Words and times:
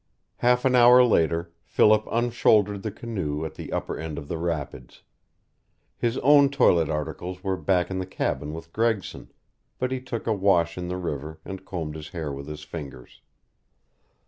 Half 0.37 0.65
an 0.65 0.73
hour 0.73 1.03
later 1.03 1.51
Philip 1.61 2.07
unshouldered 2.11 2.81
the 2.81 2.89
canoe 2.89 3.45
at 3.45 3.53
the 3.53 3.71
upper 3.71 3.99
end 3.99 4.17
of 4.17 4.29
the 4.29 4.37
rapids. 4.39 5.03
His 5.95 6.17
own 6.23 6.49
toilet 6.49 6.89
articles 6.89 7.43
were 7.43 7.55
back 7.55 7.91
in 7.91 7.99
the 7.99 8.07
cabin 8.07 8.51
with 8.51 8.73
Gregson, 8.73 9.31
but 9.77 9.91
he 9.91 10.01
took 10.01 10.25
a 10.25 10.33
wash 10.33 10.75
in 10.75 10.87
the 10.87 10.97
river 10.97 11.39
and 11.45 11.63
combed 11.65 11.93
his 11.93 12.07
hair 12.09 12.33
with 12.33 12.47
his 12.47 12.63
fingers. 12.63 13.21